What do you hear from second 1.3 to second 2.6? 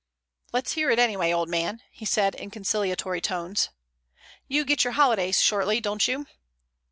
old man," he said in